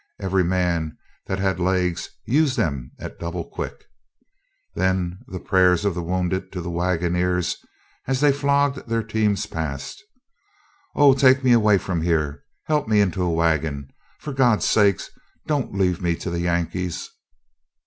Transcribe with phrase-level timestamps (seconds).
[0.19, 0.97] Every man
[1.27, 3.83] that had legs used them at double quick.
[4.73, 7.55] Then the prayers of the wounded to the wagoners,
[8.07, 10.01] as they flogged their teams past:
[10.95, 15.01] "Oh, take me away from here, help me into a wagon; for God's sake,
[15.45, 17.07] don't leave me to the Yankees!"